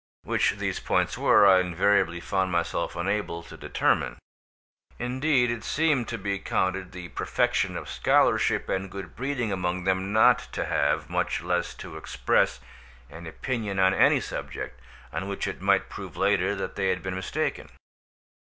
[0.23, 4.17] Which these points were, I invariably found myself unable to determine;
[4.97, 10.11] indeed, it seemed to be counted the perfection of scholarship and good breeding among them
[10.11, 14.79] not to have—much less to express—an opinion on any subject
[15.13, 17.69] on which it might prove later that they had been mistaken.